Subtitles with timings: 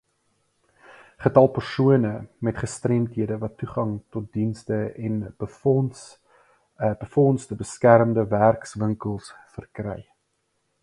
[1.23, 2.13] Getal persone
[2.45, 5.19] met gestremdhede wat toegang tot dienste in
[7.03, 9.99] befondsde beskermde werkswinkels verkry.